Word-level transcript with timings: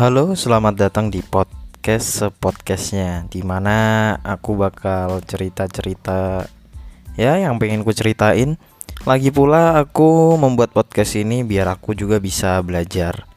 Halo, 0.00 0.32
selamat 0.32 0.80
datang 0.80 1.12
di 1.12 1.20
podcast 1.20 2.24
sepodcastnya 2.24 3.28
Di 3.28 3.44
mana 3.44 4.16
aku 4.24 4.56
bakal 4.56 5.20
cerita-cerita 5.20 6.40
Ya 7.20 7.36
yang 7.36 7.60
pengen 7.60 7.84
ku 7.84 7.92
ceritain 7.92 8.56
Lagi 9.04 9.28
pula 9.28 9.76
aku 9.76 10.40
membuat 10.40 10.72
podcast 10.72 11.20
ini 11.20 11.44
biar 11.44 11.68
aku 11.68 11.92
juga 11.92 12.16
bisa 12.16 12.64
belajar 12.64 13.28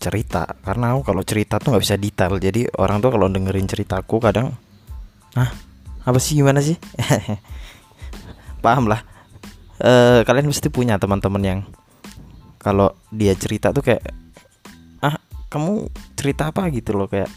cerita 0.00 0.48
Karena 0.64 0.96
aku 0.96 1.12
kalau 1.12 1.20
cerita 1.28 1.60
tuh 1.60 1.76
nggak 1.76 1.84
bisa 1.84 2.00
detail 2.00 2.40
Jadi 2.40 2.64
orang 2.80 3.04
tuh 3.04 3.12
kalau 3.12 3.28
dengerin 3.28 3.68
ceritaku 3.68 4.16
kadang 4.16 4.56
Ah, 5.36 5.52
apa 6.08 6.16
sih 6.16 6.40
gimana 6.40 6.64
sih? 6.64 6.80
Paham 8.64 8.88
lah 8.88 9.04
e, 9.76 10.24
Kalian 10.24 10.48
mesti 10.48 10.72
punya 10.72 10.96
teman-teman 10.96 11.42
yang 11.44 11.60
Kalau 12.56 12.96
dia 13.12 13.36
cerita 13.36 13.76
tuh 13.76 13.84
kayak 13.84 14.08
kamu 15.48 15.88
cerita 16.18 16.50
apa 16.50 16.66
gitu 16.74 16.98
loh 16.98 17.06
kayak 17.06 17.30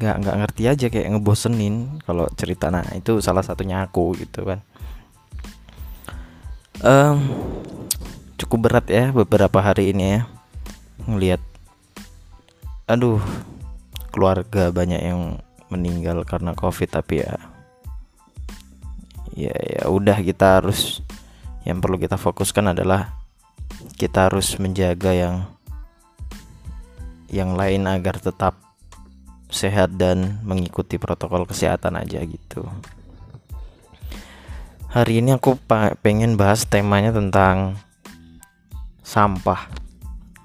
nggak 0.00 0.16
nggak 0.24 0.36
ngerti 0.42 0.62
aja 0.66 0.86
kayak 0.88 1.08
ngebosenin 1.12 2.00
kalau 2.08 2.24
cerita. 2.32 2.72
Nah 2.72 2.88
itu 2.96 3.20
salah 3.20 3.44
satunya 3.44 3.84
aku 3.84 4.16
gitu 4.16 4.48
kan. 4.48 4.64
Um, 6.80 7.16
cukup 8.40 8.66
berat 8.66 8.86
ya 8.90 9.14
beberapa 9.14 9.62
hari 9.62 9.94
ini 9.94 10.18
ya 10.18 10.20
ngelihat 11.06 11.42
aduh 12.84 13.22
keluarga 14.12 14.68
banyak 14.68 15.00
yang 15.00 15.40
meninggal 15.72 16.22
karena 16.28 16.52
covid 16.52 16.86
tapi 16.92 17.24
ya 17.24 17.34
ya 19.34 19.54
ya 19.54 19.82
udah 19.90 20.20
kita 20.22 20.60
harus 20.60 21.00
yang 21.64 21.80
perlu 21.80 21.98
kita 21.98 22.20
fokuskan 22.20 22.76
adalah 22.76 23.16
kita 23.96 24.30
harus 24.30 24.54
menjaga 24.60 25.16
yang 25.16 25.48
yang 27.32 27.56
lain 27.56 27.88
agar 27.88 28.20
tetap 28.20 28.58
sehat 29.48 29.94
dan 29.94 30.42
mengikuti 30.42 30.98
protokol 30.98 31.46
kesehatan 31.46 32.00
aja 32.00 32.20
gitu. 32.26 32.66
Hari 34.90 35.22
ini 35.22 35.34
aku 35.34 35.58
pengen 36.02 36.38
bahas 36.38 36.66
temanya 36.66 37.10
tentang 37.10 37.78
sampah. 39.02 39.70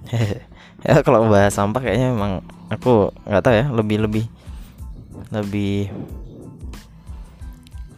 ya 0.86 1.04
kalau 1.04 1.28
bahas 1.28 1.54
sampah 1.54 1.82
kayaknya 1.84 2.16
memang 2.16 2.42
aku 2.72 3.12
nggak 3.28 3.44
tahu 3.44 3.56
ya 3.56 3.66
lebih 3.68 3.98
lebih 4.06 4.26
lebih 5.30 5.92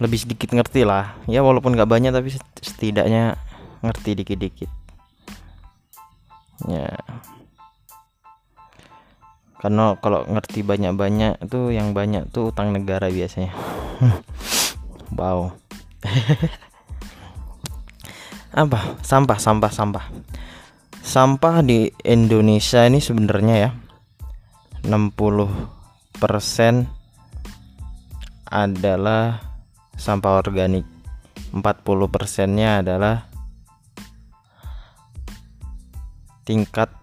lebih 0.02 0.18
sedikit 0.18 0.50
ngerti 0.50 0.82
lah 0.82 1.14
ya 1.30 1.46
walaupun 1.46 1.78
nggak 1.78 1.86
banyak 1.86 2.10
tapi 2.10 2.34
setidaknya 2.58 3.38
ngerti 3.86 4.18
dikit-dikit 4.18 4.72
ya 6.66 6.90
karena 9.62 9.94
kalau 10.02 10.26
ngerti 10.26 10.66
banyak-banyak 10.66 11.46
itu 11.46 11.70
yang 11.70 11.94
banyak 11.94 12.26
tuh 12.34 12.50
utang 12.50 12.74
negara 12.74 13.14
biasanya. 13.14 13.54
Wow. 15.12 15.52
Apa? 18.64 18.80
Sampah 19.04 19.38
sampah 19.38 19.70
sampah. 19.70 20.08
Sampah 21.04 21.62
di 21.62 21.92
Indonesia 22.08 22.88
ini 22.88 23.04
sebenarnya 23.04 23.56
ya 23.60 23.76
60% 24.88 26.88
adalah 28.48 29.44
sampah 30.00 30.40
organik. 30.40 30.88
40 31.52 31.60
persennya 32.08 32.80
adalah 32.80 33.28
tingkat 36.48 37.01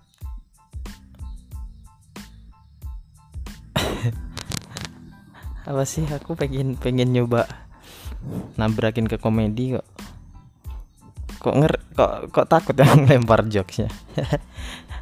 apa 5.69 5.85
sih? 5.85 6.09
Aku 6.09 6.33
pengen 6.33 6.81
pengen 6.81 7.13
nyoba 7.13 7.45
nabrakin 8.57 9.05
ke 9.05 9.21
komedi 9.21 9.77
kok. 9.77 9.85
Kok 11.39 11.55
nger 11.61 11.73
kok 11.93 12.13
kok 12.33 12.49
takut 12.49 12.75
yang 12.81 13.05
lempar 13.05 13.45
jokesnya? 13.45 13.93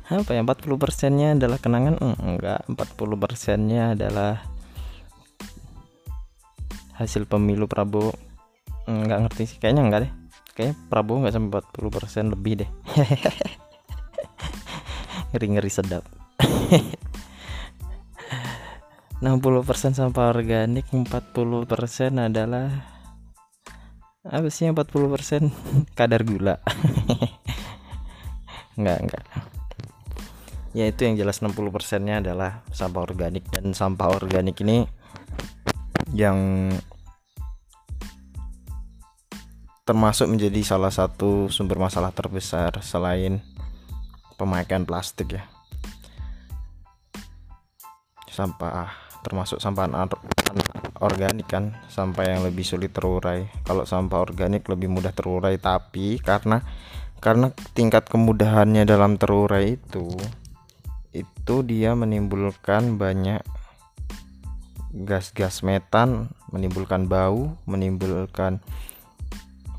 Apa 0.07 0.39
ya 0.39 0.47
40 0.47 0.79
persennya 0.79 1.35
adalah 1.35 1.59
kenangan? 1.59 1.99
Mm, 1.99 2.39
enggak. 2.39 2.63
40 2.71 3.19
persennya 3.19 3.99
adalah 3.99 4.39
hasil 6.95 7.27
pemilu 7.27 7.67
Prabowo. 7.67 8.15
Enggak 8.87 9.27
ngerti 9.27 9.43
sih. 9.51 9.59
Kayaknya 9.59 9.83
enggak 9.83 10.01
deh. 10.07 10.13
Kayaknya 10.55 10.75
Prabowo 10.87 11.27
enggak 11.27 11.35
sampai 11.35 11.59
40 11.59 11.91
persen 11.91 12.25
lebih 12.31 12.63
deh. 12.63 12.71
Ngeri 15.35 15.47
ngeri 15.59 15.71
sedap 15.75 16.07
60% 19.17 19.97
sampah 19.97 20.29
organik 20.29 20.93
40% 20.93 21.09
adalah 22.21 22.69
apa 24.27 24.51
sih 24.51 24.67
40% 24.69 24.83
kadar 25.99 26.23
gula. 26.27 26.59
Enggak 28.77 28.99
enggak. 29.09 29.25
Ya 30.77 30.93
itu 30.93 31.09
yang 31.09 31.17
jelas 31.17 31.41
60% 31.41 31.57
nya 32.05 32.21
adalah 32.21 32.61
sampah 32.69 33.09
organik. 33.09 33.49
Dan 33.49 33.73
sampah 33.73 34.13
organik 34.13 34.61
ini 34.61 34.85
yang 36.13 36.69
termasuk 39.89 40.29
menjadi 40.29 40.61
salah 40.61 40.93
satu 40.93 41.49
sumber 41.49 41.81
masalah 41.81 42.13
terbesar 42.13 42.85
selain 42.85 43.41
pemakaian 44.37 44.85
plastik 44.85 45.41
ya. 45.41 45.49
Sampah 48.29 49.06
termasuk 49.27 49.59
sampah 49.59 49.91
organik 51.03 51.51
kan 51.51 51.75
sampah 51.91 52.25
yang 52.31 52.41
lebih 52.47 52.63
sulit 52.63 52.95
terurai. 52.95 53.51
Kalau 53.67 53.83
sampah 53.83 54.23
organik 54.23 54.71
lebih 54.71 54.87
mudah 54.87 55.11
terurai 55.11 55.59
tapi 55.59 56.23
karena 56.23 56.63
karena 57.19 57.51
tingkat 57.75 58.07
kemudahannya 58.07 58.87
dalam 58.87 59.19
terurai 59.19 59.75
itu 59.75 60.15
itu 61.17 61.57
dia 61.65 61.97
menimbulkan 61.97 63.01
banyak 63.01 63.41
gas-gas 64.93 65.65
metan 65.65 66.31
menimbulkan 66.53 67.09
bau 67.09 67.57
menimbulkan 67.65 68.61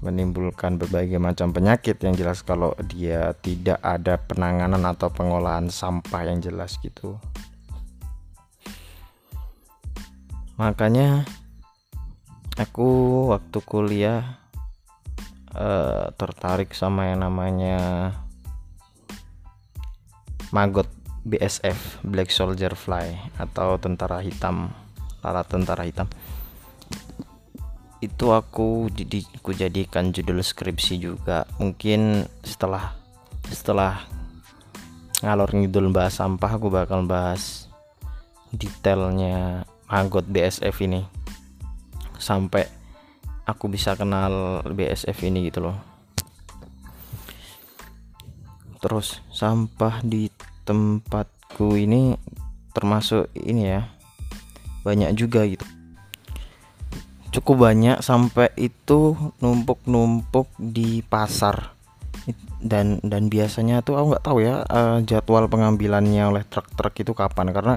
menimbulkan 0.02 0.78
berbagai 0.78 1.18
macam 1.18 1.50
penyakit 1.50 1.98
yang 2.06 2.14
jelas 2.14 2.46
kalau 2.46 2.74
dia 2.86 3.34
tidak 3.42 3.82
ada 3.82 4.22
penanganan 4.22 4.86
atau 4.86 5.10
pengolahan 5.10 5.74
sampah 5.74 6.22
yang 6.26 6.38
jelas 6.38 6.78
gitu 6.82 7.18
makanya 10.58 11.24
aku 12.58 12.90
waktu 13.32 13.58
kuliah 13.62 14.42
uh, 15.54 16.10
tertarik 16.18 16.74
sama 16.74 17.14
yang 17.14 17.22
namanya 17.22 18.12
maggot 20.50 20.90
BSF 21.28 22.02
Black 22.08 22.32
Soldier 22.32 22.74
Fly 22.74 23.36
atau 23.38 23.76
tentara 23.78 24.24
hitam 24.24 24.72
lalat 25.22 25.48
tentara 25.52 25.84
hitam. 25.84 26.08
Itu 28.00 28.32
aku 28.32 28.88
jadi 28.94 29.26
aku 29.36 29.52
jadikan 29.58 30.14
judul 30.14 30.40
skripsi 30.40 31.02
juga. 31.02 31.44
Mungkin 31.60 32.24
setelah 32.46 32.96
setelah 33.52 34.06
ngalor 35.20 35.50
ngidul 35.52 35.90
bahas 35.90 36.22
sampah 36.22 36.62
aku 36.62 36.70
bakal 36.70 37.04
bahas 37.04 37.68
detailnya 38.54 39.66
anggot 39.88 40.28
BSF 40.28 40.76
ini. 40.84 41.04
Sampai 42.20 42.68
aku 43.48 43.72
bisa 43.72 43.96
kenal 43.96 44.62
BSF 44.68 45.18
ini 45.24 45.48
gitu 45.48 45.64
loh. 45.64 45.80
Terus 48.84 49.24
sampah 49.32 50.04
di 50.04 50.30
tempatku 50.68 51.80
ini 51.80 52.14
termasuk 52.76 53.32
ini 53.34 53.64
ya 53.66 53.82
banyak 54.86 55.16
juga 55.18 55.48
gitu. 55.48 55.66
Cukup 57.34 57.68
banyak 57.68 58.04
sampai 58.04 58.54
itu 58.60 59.16
numpuk-numpuk 59.40 60.52
di 60.60 61.02
pasar. 61.02 61.74
Dan 62.58 62.98
dan 63.06 63.30
biasanya 63.30 63.86
tuh 63.86 63.96
aku 63.96 64.06
nggak 64.12 64.26
tahu 64.26 64.38
ya 64.44 64.66
uh, 64.66 65.00
jadwal 65.06 65.46
pengambilannya 65.48 66.24
oleh 66.28 66.44
truk-truk 66.48 66.94
itu 67.00 67.12
kapan. 67.16 67.56
Karena 67.56 67.76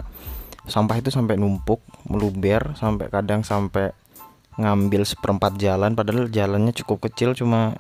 sampah 0.69 1.01
itu 1.01 1.09
sampai 1.09 1.41
numpuk 1.41 1.81
meluber 2.09 2.77
sampai 2.77 3.09
kadang 3.09 3.45
sampai 3.45 3.97
ngambil 4.61 5.09
seperempat 5.09 5.57
jalan 5.57 5.97
padahal 5.97 6.29
jalannya 6.29 6.77
cukup 6.77 7.09
kecil 7.09 7.33
cuma 7.33 7.73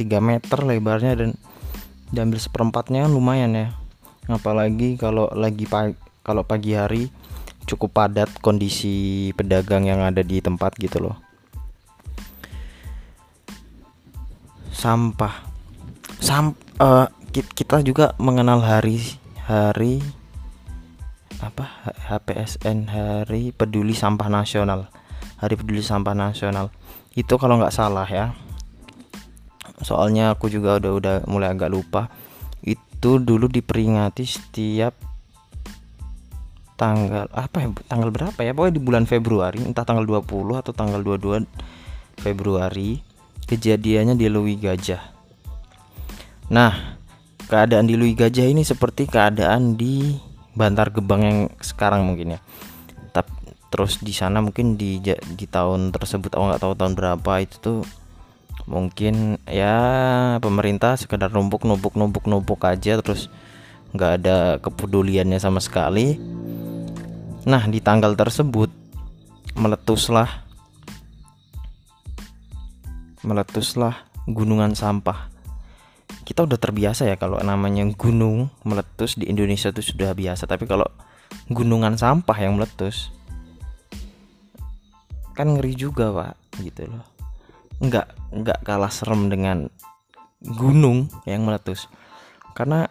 3 0.00 0.18
meter 0.24 0.58
lebarnya 0.64 1.12
dan 1.18 1.30
diambil 2.12 2.38
seperempatnya 2.40 3.08
lumayan 3.08 3.56
ya. 3.56 3.68
Apalagi 4.28 5.00
kalau 5.00 5.26
lagi 5.32 5.64
pagi 5.66 5.96
kalau 6.22 6.46
pagi 6.46 6.78
hari 6.78 7.10
cukup 7.66 7.90
padat 7.90 8.30
kondisi 8.38 9.30
pedagang 9.34 9.88
yang 9.88 10.04
ada 10.04 10.22
di 10.22 10.38
tempat 10.38 10.76
gitu 10.78 11.02
loh. 11.02 11.16
Sampah. 14.70 15.50
Sam 16.22 16.54
uh, 16.78 17.10
kita 17.32 17.82
juga 17.82 18.14
mengenal 18.22 18.62
hari 18.62 19.02
hari 19.42 19.98
apa? 21.42 21.82
HPSN 22.06 22.86
Hari 22.86 23.50
Peduli 23.50 23.92
Sampah 23.92 24.30
Nasional. 24.30 24.86
Hari 25.42 25.58
Peduli 25.58 25.82
Sampah 25.82 26.14
Nasional. 26.14 26.70
Itu 27.18 27.36
kalau 27.36 27.58
nggak 27.58 27.74
salah 27.74 28.06
ya. 28.06 28.32
Soalnya 29.82 30.30
aku 30.30 30.46
juga 30.46 30.78
udah 30.78 30.92
udah 30.94 31.16
mulai 31.26 31.50
agak 31.50 31.74
lupa. 31.74 32.06
Itu 32.62 33.18
dulu 33.18 33.50
diperingati 33.50 34.22
setiap 34.22 34.94
tanggal 36.78 37.30
apa 37.30 37.56
ya 37.62 37.68
tanggal 37.90 38.10
berapa 38.14 38.38
ya? 38.42 38.54
Pokoknya 38.54 38.74
di 38.78 38.82
bulan 38.82 39.04
Februari 39.06 39.60
entah 39.62 39.82
tanggal 39.82 40.06
20 40.06 40.62
atau 40.62 40.72
tanggal 40.72 41.02
22 41.02 41.46
Februari 42.22 43.02
kejadiannya 43.50 44.14
di 44.14 44.26
Lui 44.30 44.54
Gajah. 44.58 45.02
Nah 46.54 46.98
keadaan 47.50 47.90
di 47.90 47.98
Lui 47.98 48.14
Gajah 48.14 48.46
ini 48.46 48.62
seperti 48.62 49.10
keadaan 49.10 49.74
di 49.74 50.16
Bantar 50.52 50.92
Gebang 50.92 51.22
yang 51.24 51.38
sekarang 51.64 52.04
mungkin 52.04 52.36
ya. 52.36 52.40
Tapi 53.10 53.32
terus 53.72 54.04
di 54.04 54.12
sana 54.12 54.44
mungkin 54.44 54.76
di 54.76 55.00
di 55.00 55.46
tahun 55.48 55.96
tersebut 55.96 56.36
aku 56.36 56.44
nggak 56.44 56.60
tahu 56.60 56.72
tahun 56.76 56.92
berapa 56.92 57.32
itu 57.40 57.56
tuh 57.56 57.80
mungkin 58.68 59.40
ya 59.48 59.76
pemerintah 60.44 61.00
sekedar 61.00 61.32
numpuk 61.32 61.64
numpuk 61.64 61.96
numpuk 61.96 62.28
numpuk 62.28 62.60
aja 62.68 63.00
terus 63.00 63.32
nggak 63.96 64.12
ada 64.20 64.36
kepeduliannya 64.60 65.40
sama 65.40 65.64
sekali. 65.64 66.20
Nah 67.48 67.64
di 67.64 67.80
tanggal 67.80 68.12
tersebut 68.12 68.68
meletuslah 69.56 70.28
meletuslah 73.24 74.04
gunungan 74.28 74.76
sampah 74.76 75.31
kita 76.22 76.46
udah 76.46 76.58
terbiasa 76.58 77.06
ya 77.10 77.18
kalau 77.18 77.38
namanya 77.42 77.82
gunung 77.98 78.50
meletus 78.62 79.18
di 79.18 79.26
Indonesia 79.26 79.74
itu 79.74 79.82
sudah 79.82 80.14
biasa. 80.14 80.46
Tapi 80.46 80.64
kalau 80.70 80.86
gunungan 81.50 81.98
sampah 81.98 82.38
yang 82.38 82.56
meletus 82.56 83.10
kan 85.32 85.48
ngeri 85.48 85.72
juga 85.74 86.12
pak 86.12 86.34
gitu 86.62 86.86
loh. 86.86 87.06
Nggak 87.82 88.06
nggak 88.30 88.58
kalah 88.62 88.92
serem 88.92 89.26
dengan 89.26 89.66
gunung 90.42 91.10
yang 91.26 91.42
meletus. 91.42 91.90
Karena 92.52 92.86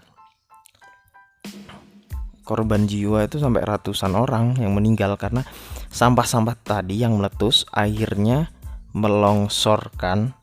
korban 2.44 2.84
jiwa 2.84 3.24
itu 3.24 3.40
sampai 3.40 3.64
ratusan 3.64 4.12
orang 4.12 4.60
yang 4.60 4.76
meninggal 4.76 5.16
karena 5.16 5.48
sampah-sampah 5.88 6.58
tadi 6.60 7.00
yang 7.00 7.16
meletus 7.16 7.64
akhirnya 7.72 8.52
melongsorkan 8.92 10.36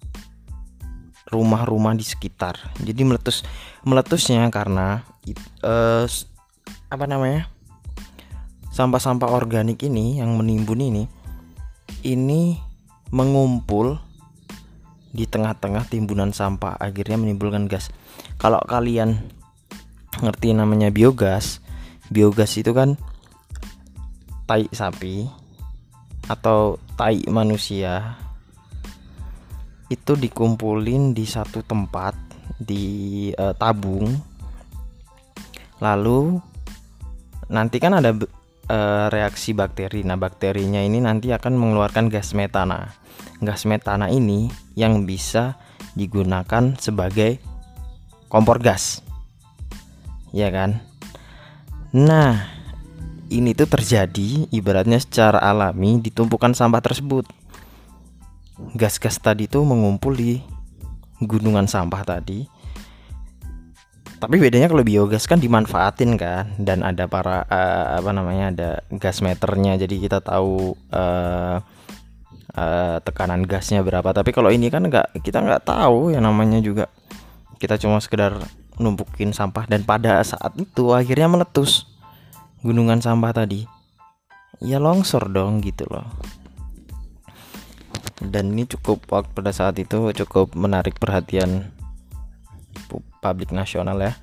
rumah-rumah 1.29 1.95
di 1.95 2.05
sekitar. 2.05 2.57
Jadi 2.81 3.01
meletus 3.05 3.45
meletusnya 3.85 4.49
karena 4.49 5.05
uh, 5.63 6.05
apa 6.89 7.05
namanya? 7.05 7.49
Sampah-sampah 8.73 9.29
organik 9.33 9.83
ini 9.83 10.23
yang 10.23 10.39
menimbun 10.39 10.79
ini 10.79 11.05
ini 12.07 12.57
mengumpul 13.11 13.99
di 15.09 15.25
tengah-tengah 15.25 15.89
timbunan 15.89 16.31
sampah 16.31 16.77
akhirnya 16.77 17.17
menimbulkan 17.17 17.67
gas. 17.67 17.89
Kalau 18.37 18.61
kalian 18.69 19.19
ngerti 20.21 20.55
namanya 20.55 20.93
biogas, 20.93 21.65
biogas 22.13 22.55
itu 22.61 22.71
kan 22.77 22.95
tai 24.49 24.69
sapi 24.71 25.29
atau 26.29 26.77
tai 26.97 27.25
manusia 27.29 28.21
itu 29.89 30.13
dikumpulin 30.17 31.17
di 31.17 31.25
satu 31.25 31.65
tempat 31.65 32.13
di 32.61 33.29
uh, 33.33 33.57
tabung. 33.57 34.13
Lalu 35.81 36.37
nanti 37.49 37.77
kan 37.81 37.97
ada 37.97 38.13
uh, 38.13 39.07
reaksi 39.09 39.57
bakteri. 39.57 40.05
Nah 40.05 40.21
bakterinya 40.21 40.85
ini 40.85 41.01
nanti 41.01 41.33
akan 41.33 41.57
mengeluarkan 41.57 42.13
gas 42.13 42.37
metana. 42.37 42.93
Gas 43.41 43.65
metana 43.65 44.13
ini 44.13 44.53
yang 44.77 45.09
bisa 45.09 45.57
digunakan 45.97 46.77
sebagai 46.77 47.41
kompor 48.29 48.61
gas. 48.61 49.01
Ya 50.37 50.53
kan? 50.53 50.85
Nah 51.97 52.45
ini 53.33 53.57
tuh 53.57 53.69
terjadi 53.69 54.49
ibaratnya 54.53 55.01
secara 55.01 55.41
alami 55.41 56.01
ditumpukan 56.01 56.53
sampah 56.53 56.81
tersebut 56.85 57.38
gas-gas 58.75 59.23
tadi 59.23 59.47
tuh 59.47 59.63
mengumpul 59.63 60.15
di 60.15 60.43
gunungan 61.23 61.71
sampah 61.71 62.03
tadi. 62.03 62.47
Tapi 64.19 64.35
bedanya 64.43 64.67
kalau 64.67 64.83
biogas 64.83 65.31
kan 65.31 65.39
dimanfaatin 65.39 66.19
kan 66.19 66.51
dan 66.59 66.83
ada 66.83 67.07
para 67.07 67.47
uh, 67.47 68.03
apa 68.03 68.11
namanya 68.11 68.51
ada 68.51 68.71
gas 68.99 69.23
meternya. 69.23 69.79
Jadi 69.79 70.03
kita 70.03 70.19
tahu 70.19 70.75
uh, 70.91 71.63
uh, 72.59 72.97
tekanan 73.07 73.47
gasnya 73.47 73.87
berapa. 73.87 74.11
Tapi 74.11 74.35
kalau 74.35 74.51
ini 74.51 74.75
kan 74.75 74.83
nggak 74.91 75.23
kita 75.23 75.39
nggak 75.39 75.63
tahu 75.63 76.11
yang 76.11 76.27
namanya 76.27 76.59
juga. 76.59 76.91
Kita 77.63 77.79
cuma 77.79 78.03
sekedar 78.03 78.43
numpukin 78.79 79.31
sampah 79.31 79.71
dan 79.71 79.87
pada 79.87 80.19
saat 80.27 80.55
itu 80.59 80.91
akhirnya 80.95 81.31
meletus 81.31 81.87
gunungan 82.67 82.99
sampah 82.99 83.31
tadi. 83.31 83.71
Ya 84.59 84.83
longsor 84.83 85.31
dong 85.31 85.63
gitu 85.63 85.87
loh 85.87 86.03
dan 88.19 88.51
ini 88.51 88.67
cukup 88.67 89.07
waktu 89.15 89.31
pada 89.31 89.55
saat 89.55 89.79
itu 89.79 90.11
cukup 90.11 90.59
menarik 90.59 90.99
perhatian 90.99 91.71
publik 93.23 93.55
nasional 93.55 93.99
ya. 94.03 94.19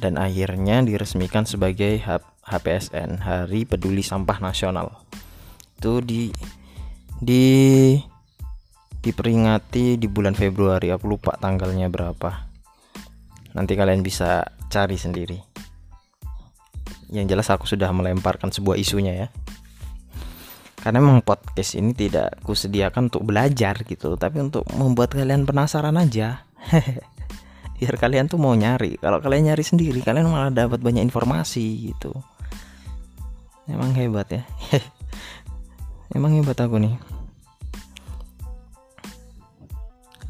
Dan 0.00 0.18
akhirnya 0.18 0.82
diresmikan 0.82 1.46
sebagai 1.46 2.02
HPSN 2.42 3.22
Hari 3.22 3.68
Peduli 3.68 4.02
Sampah 4.02 4.42
Nasional. 4.42 5.04
Itu 5.78 6.02
di 6.02 6.32
di 7.22 7.44
diperingati 8.98 10.00
di 10.00 10.08
bulan 10.10 10.34
Februari. 10.34 10.90
Aku 10.90 11.06
lupa 11.06 11.38
tanggalnya 11.38 11.86
berapa. 11.86 12.50
Nanti 13.54 13.78
kalian 13.78 14.02
bisa 14.02 14.48
cari 14.72 14.98
sendiri. 14.98 15.38
Yang 17.12 17.26
jelas 17.36 17.48
aku 17.52 17.68
sudah 17.68 17.92
melemparkan 17.92 18.50
sebuah 18.50 18.80
isunya 18.80 19.12
ya 19.12 19.28
karena 20.82 20.98
memang 20.98 21.22
podcast 21.22 21.78
ini 21.78 21.94
tidak 21.94 22.42
kusediakan 22.42 23.06
untuk 23.06 23.22
belajar 23.22 23.86
gitu 23.86 24.18
tapi 24.18 24.42
untuk 24.42 24.66
membuat 24.74 25.14
kalian 25.14 25.46
penasaran 25.46 25.94
aja. 25.94 26.42
Biar 27.78 27.94
kalian 27.94 28.26
tuh 28.26 28.42
mau 28.42 28.50
nyari. 28.50 28.98
Kalau 28.98 29.22
kalian 29.22 29.54
nyari 29.54 29.62
sendiri 29.62 30.02
kalian 30.02 30.26
malah 30.26 30.50
dapat 30.50 30.82
banyak 30.82 31.06
informasi 31.06 31.94
gitu. 31.94 32.10
Emang 33.70 33.94
hebat 33.94 34.26
ya. 34.34 34.42
Emang 36.18 36.34
hebat 36.34 36.58
aku 36.58 36.82
nih. 36.82 36.98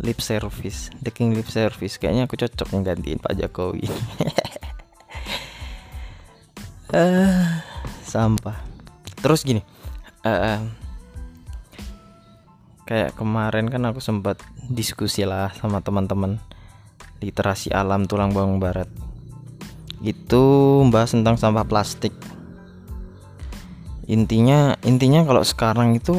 Lip 0.05 0.21
service. 0.21 0.93
The 1.01 1.09
king 1.09 1.33
lip 1.33 1.49
service. 1.49 1.97
Kayaknya 1.97 2.29
aku 2.29 2.37
cocok 2.37 2.77
nggantiin 2.77 3.25
Pak 3.25 3.41
Jokowi. 3.41 3.89
Uh, 6.93 7.57
sampah. 8.13 8.61
Terus 9.25 9.49
gini 9.49 9.65
uh, 10.27 10.61
kayak 12.87 13.15
kemarin 13.15 13.71
kan 13.71 13.83
aku 13.87 14.03
sempat 14.03 14.43
diskusi 14.69 15.23
lah 15.27 15.55
sama 15.55 15.81
teman-teman 15.81 16.39
literasi 17.23 17.71
alam 17.71 18.07
tulang 18.11 18.35
bawang 18.35 18.59
barat. 18.59 18.91
Itu 20.03 20.83
membahas 20.83 21.15
tentang 21.15 21.39
sampah 21.39 21.63
plastik. 21.63 22.11
Intinya 24.11 24.75
intinya 24.83 25.23
kalau 25.23 25.47
sekarang 25.47 25.95
itu 25.95 26.19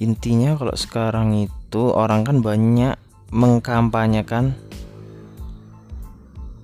intinya 0.00 0.56
kalau 0.56 0.72
sekarang 0.72 1.36
itu 1.36 1.82
orang 1.92 2.24
kan 2.24 2.40
banyak 2.40 2.96
mengkampanyekan 3.28 4.56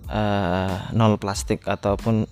uh, 0.08 0.88
nol 0.96 1.20
plastik 1.20 1.68
ataupun 1.68 2.24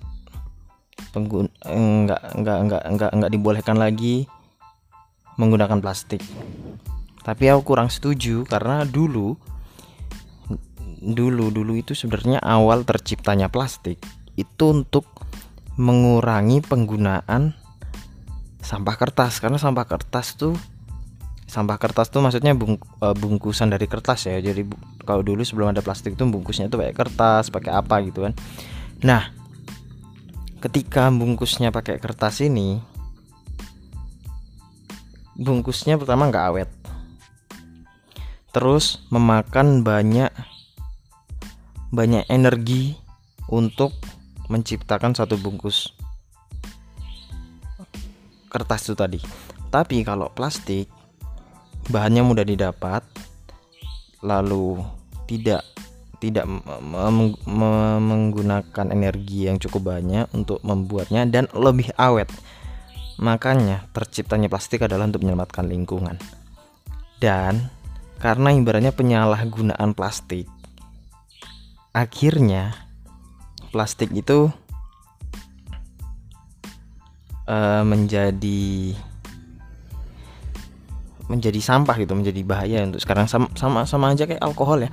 pengguna 1.13 1.47
enggak 1.63 2.21
enggak 2.33 2.81
enggak 2.89 3.11
enggak 3.13 3.31
dibolehkan 3.31 3.77
lagi 3.77 4.25
menggunakan 5.37 5.77
plastik. 5.77 6.25
Tapi 7.23 7.43
aku 7.53 7.61
kurang 7.73 7.87
setuju 7.87 8.43
karena 8.49 8.83
dulu 8.83 9.37
dulu 11.03 11.51
dulu 11.51 11.73
itu 11.75 11.93
sebenarnya 11.93 12.39
awal 12.41 12.87
terciptanya 12.87 13.51
plastik 13.51 13.99
itu 14.33 14.63
untuk 14.71 15.05
mengurangi 15.77 16.65
penggunaan 16.65 17.53
sampah 18.59 18.95
kertas. 18.97 19.39
Karena 19.39 19.61
sampah 19.61 19.85
kertas 19.85 20.35
tuh 20.35 20.57
sampah 21.43 21.77
kertas 21.77 22.09
tuh 22.09 22.25
maksudnya 22.25 22.57
bung, 22.57 22.81
e, 22.81 23.07
bungkusan 23.13 23.69
dari 23.69 23.85
kertas 23.85 24.25
ya. 24.25 24.41
Jadi 24.41 24.65
kalau 25.05 25.21
dulu 25.21 25.45
sebelum 25.45 25.69
ada 25.69 25.85
plastik 25.85 26.17
tuh 26.17 26.25
bungkusnya 26.25 26.67
tuh 26.67 26.81
pakai 26.81 26.95
kertas 26.97 27.53
pakai 27.53 27.71
apa 27.77 28.01
gitu 28.03 28.25
kan. 28.25 28.33
Nah 29.05 29.42
ketika 30.63 31.11
bungkusnya 31.11 31.75
pakai 31.75 31.99
kertas 31.99 32.39
ini 32.39 32.79
bungkusnya 35.35 35.99
pertama 35.99 36.31
nggak 36.31 36.47
awet. 36.55 36.69
Terus 38.55 39.03
memakan 39.11 39.83
banyak 39.83 40.31
banyak 41.91 42.23
energi 42.31 42.95
untuk 43.51 43.91
menciptakan 44.47 45.11
satu 45.11 45.35
bungkus. 45.35 45.91
Kertas 48.47 48.87
itu 48.87 48.95
tadi. 48.95 49.19
Tapi 49.67 49.99
kalau 50.07 50.31
plastik 50.31 50.87
bahannya 51.91 52.23
mudah 52.23 52.47
didapat 52.47 53.03
lalu 54.23 54.79
tidak 55.27 55.72
tidak 56.23 56.47
menggunakan 57.99 58.87
energi 58.95 59.51
yang 59.51 59.59
cukup 59.59 59.91
banyak 59.91 60.31
untuk 60.31 60.63
membuatnya 60.63 61.27
dan 61.27 61.51
lebih 61.51 61.91
awet. 61.99 62.31
Makanya 63.19 63.91
terciptanya 63.91 64.47
plastik 64.47 64.87
adalah 64.87 65.03
untuk 65.03 65.27
menyelamatkan 65.27 65.67
lingkungan. 65.67 66.15
Dan 67.19 67.67
karena 68.23 68.55
ibaratnya 68.55 68.95
penyalahgunaan 68.95 69.91
plastik 69.91 70.47
akhirnya 71.91 72.71
plastik 73.75 74.09
itu 74.15 74.47
uh, 77.51 77.83
menjadi 77.83 78.95
menjadi 81.27 81.59
sampah 81.59 81.95
gitu 81.99 82.15
menjadi 82.15 82.41
bahaya 82.47 82.87
untuk 82.87 83.03
sekarang. 83.03 83.27
Sama 83.27 83.51
sama 83.59 83.83
sama 83.83 84.15
aja 84.15 84.23
kayak 84.23 84.39
alkohol 84.39 84.87
ya 84.87 84.91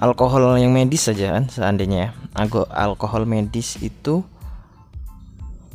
alkohol 0.00 0.56
yang 0.56 0.72
medis 0.72 1.06
saja 1.06 1.36
kan 1.36 1.46
seandainya 1.52 1.98
ya. 2.08 2.10
Alkohol 2.72 3.28
medis 3.28 3.76
itu 3.84 4.24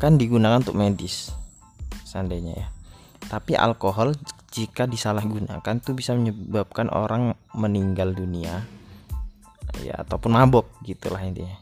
kan 0.02 0.18
digunakan 0.18 0.60
untuk 0.60 0.76
medis 0.76 1.32
seandainya 2.04 2.58
ya. 2.58 2.68
Tapi 3.30 3.54
alkohol 3.54 4.18
jika 4.50 4.90
disalahgunakan 4.90 5.76
tuh 5.80 5.94
bisa 5.94 6.18
menyebabkan 6.18 6.90
orang 6.90 7.38
meninggal 7.54 8.12
dunia. 8.12 8.66
Ya 9.84 10.02
ataupun 10.02 10.34
mabok 10.34 10.74
gitulah 10.82 11.22
intinya. 11.22 11.60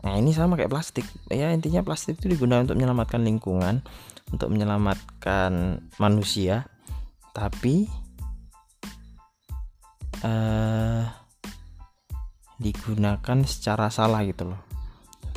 Nah 0.00 0.16
ini 0.16 0.32
sama 0.32 0.56
kayak 0.56 0.72
plastik. 0.72 1.04
Ya 1.28 1.52
intinya 1.52 1.84
plastik 1.84 2.16
itu 2.22 2.32
digunakan 2.32 2.64
untuk 2.64 2.80
menyelamatkan 2.80 3.20
lingkungan 3.20 3.84
untuk 4.32 4.48
menyelamatkan 4.48 5.82
manusia. 5.98 6.70
Tapi 7.34 7.90
uh, 10.24 11.19
digunakan 12.60 13.38
secara 13.48 13.88
salah 13.88 14.20
gitu 14.28 14.52
loh. 14.52 14.60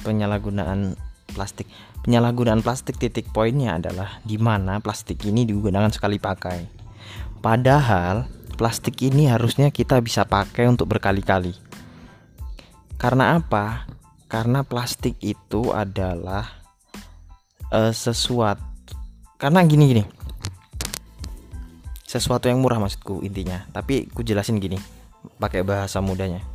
Penyalahgunaan 0.04 1.00
plastik. 1.32 1.72
Penyalahgunaan 2.04 2.60
plastik 2.60 3.00
titik 3.00 3.32
poinnya 3.32 3.80
adalah 3.80 4.20
di 4.28 4.36
mana 4.36 4.84
plastik 4.84 5.24
ini 5.24 5.48
digunakan 5.48 5.88
sekali 5.88 6.20
pakai. 6.20 6.68
Padahal 7.40 8.28
plastik 8.60 9.00
ini 9.08 9.32
harusnya 9.32 9.72
kita 9.72 10.04
bisa 10.04 10.28
pakai 10.28 10.68
untuk 10.68 10.92
berkali-kali. 10.92 11.56
Karena 13.00 13.40
apa? 13.40 13.88
Karena 14.28 14.68
plastik 14.68 15.16
itu 15.24 15.72
adalah 15.72 16.60
uh, 17.72 17.96
sesuatu 17.96 18.62
karena 19.40 19.64
gini 19.64 19.84
gini. 19.96 20.04
Sesuatu 22.04 22.46
yang 22.52 22.62
murah 22.62 22.78
maksudku 22.78 23.24
intinya. 23.26 23.64
Tapi 23.72 24.12
ku 24.12 24.22
jelasin 24.22 24.60
gini 24.60 24.78
pakai 25.40 25.64
bahasa 25.64 26.04
mudanya 26.04 26.53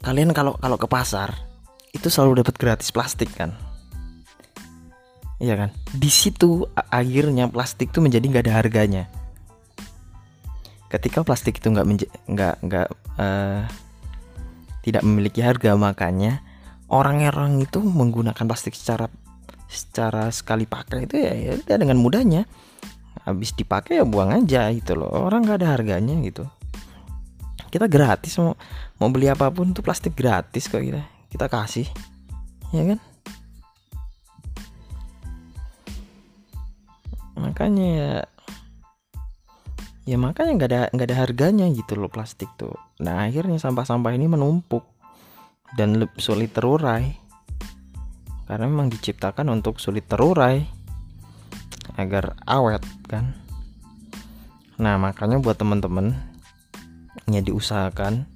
kalian 0.00 0.32
kalau 0.32 0.56
kalau 0.56 0.76
ke 0.80 0.88
pasar 0.88 1.36
itu 1.92 2.08
selalu 2.08 2.44
dapat 2.44 2.56
gratis 2.56 2.88
plastik 2.92 3.28
kan? 3.36 3.52
Iya 5.40 5.56
kan? 5.56 5.70
Di 5.96 6.10
situ 6.12 6.68
akhirnya 6.76 7.48
plastik 7.48 7.92
tuh 7.92 8.04
menjadi 8.04 8.24
nggak 8.28 8.44
ada 8.48 8.54
harganya. 8.60 9.04
Ketika 10.92 11.24
plastik 11.24 11.60
itu 11.60 11.72
nggak 11.72 11.86
nggak 12.28 12.54
nggak 12.64 12.88
uh, 13.16 13.64
tidak 14.84 15.02
memiliki 15.04 15.40
harga 15.44 15.76
makanya 15.76 16.40
orang-orang 16.90 17.60
itu 17.62 17.80
menggunakan 17.80 18.44
plastik 18.44 18.76
secara 18.76 19.08
secara 19.70 20.28
sekali 20.34 20.66
pakai 20.66 21.06
itu 21.06 21.16
ya, 21.16 21.32
ya 21.56 21.76
dengan 21.76 22.00
mudahnya. 22.00 22.44
Habis 23.24 23.52
dipakai 23.52 24.00
ya 24.00 24.04
buang 24.08 24.32
aja 24.32 24.72
gitu 24.72 24.96
loh. 24.96 25.12
Orang 25.12 25.44
nggak 25.44 25.60
ada 25.60 25.76
harganya 25.76 26.16
gitu 26.24 26.48
kita 27.70 27.86
gratis 27.86 28.34
mau 28.42 28.58
mau 28.98 29.08
beli 29.08 29.30
apa 29.30 29.46
pun 29.54 29.70
tuh 29.70 29.80
plastik 29.80 30.18
gratis 30.18 30.66
kok 30.66 30.82
kita. 30.82 31.06
Kita 31.30 31.46
kasih. 31.46 31.86
Ya 32.74 32.82
kan? 32.94 32.98
Makanya 37.38 37.86
ya 37.86 38.12
ya 40.04 40.16
makanya 40.18 40.50
nggak 40.58 40.70
ada 40.74 40.80
nggak 40.90 41.06
ada 41.06 41.16
harganya 41.22 41.66
gitu 41.70 41.94
loh 41.94 42.10
plastik 42.10 42.50
tuh. 42.58 42.74
Nah 42.98 43.30
akhirnya 43.30 43.62
sampah-sampah 43.62 44.10
ini 44.10 44.26
menumpuk 44.26 44.82
dan 45.78 45.94
sulit 46.18 46.50
terurai. 46.50 47.14
Karena 48.50 48.66
memang 48.66 48.90
diciptakan 48.90 49.46
untuk 49.54 49.78
sulit 49.78 50.10
terurai 50.10 50.66
agar 51.94 52.34
awet 52.50 52.82
kan. 53.06 53.38
Nah 54.82 54.98
makanya 54.98 55.38
buat 55.38 55.54
teman-teman 55.54 56.18
ya 57.30 57.42
diusahakan 57.42 58.26